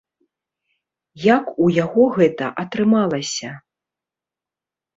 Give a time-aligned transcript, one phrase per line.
[1.35, 3.49] Як у яго гэта атрымалася?